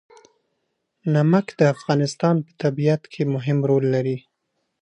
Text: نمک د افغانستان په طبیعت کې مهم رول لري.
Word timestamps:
نمک 1.13 1.47
د 1.59 1.61
افغانستان 1.73 2.35
په 2.45 2.51
طبیعت 2.63 3.01
کې 3.13 3.21
مهم 3.33 3.57
رول 3.69 3.85
لري. 3.95 4.17